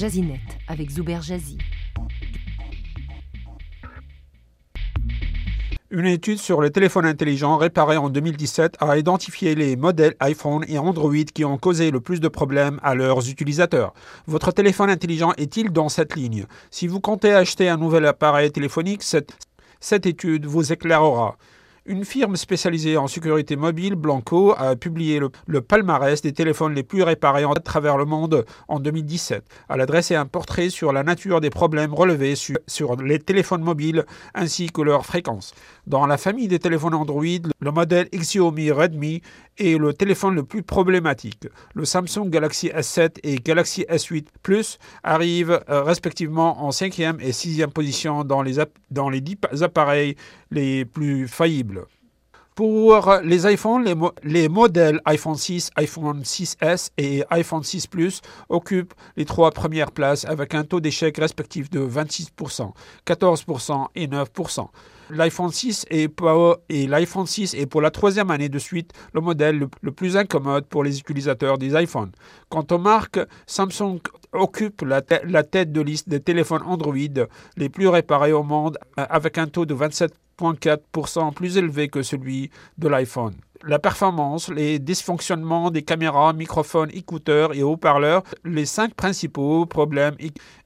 [0.00, 1.58] Jazinet avec Zuber Jazzy.
[5.90, 10.78] Une étude sur les téléphones intelligents réparés en 2017 a identifié les modèles iPhone et
[10.78, 13.92] Android qui ont causé le plus de problèmes à leurs utilisateurs.
[14.26, 16.46] Votre téléphone intelligent est-il dans cette ligne?
[16.70, 21.36] Si vous comptez acheter un nouvel appareil téléphonique, cette étude vous éclairera.
[21.90, 27.02] Une firme spécialisée en sécurité mobile, Blanco, a publié le, palmarès des téléphones les plus
[27.02, 29.42] réparés à travers le monde en 2017.
[29.68, 34.06] Elle a dressé un portrait sur la nature des problèmes relevés sur, les téléphones mobiles
[34.34, 35.52] ainsi que leur fréquence.
[35.88, 37.24] Dans la famille des téléphones Android,
[37.58, 39.20] le modèle Xiaomi Redmi
[39.58, 41.48] est le téléphone le plus problématique.
[41.74, 47.72] Le Samsung Galaxy S7 et Galaxy S8 Plus arrivent euh, respectivement en 5e et 6e
[47.72, 48.58] position dans les,
[48.92, 50.14] dans les 10 appareils
[50.52, 51.79] les plus faillibles.
[52.54, 58.92] Pour les iPhones, les, les, modèles iPhone 6, iPhone 6S et iPhone 6 Plus occupent
[59.16, 62.72] les trois premières places avec un taux d'échec respectif de 26%,
[63.06, 64.68] 14% et 9%
[65.10, 69.20] l'iPhone 6 est pour, et l'iPhone 6 est pour la troisième année de suite le
[69.20, 72.12] modèle le, plus incommode pour les utilisateurs des iPhones.
[72.48, 74.00] Quant aux marques, Samsung
[74.32, 76.94] occupe la, la tête de liste des téléphones Android
[77.56, 82.88] les plus réparés au monde avec un taux de 27,4% plus élevé que celui de
[82.88, 90.16] l'iPhone la performance, les dysfonctionnements des caméras, microphones, écouteurs et haut-parleurs, les cinq principaux problèmes